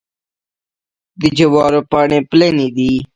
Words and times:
د 1.19 1.21
جوارو 1.37 1.81
پاڼې 1.91 2.19
پلنې 2.29 2.67
دي. 2.75 2.93